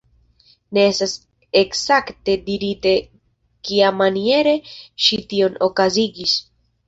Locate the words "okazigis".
5.69-6.35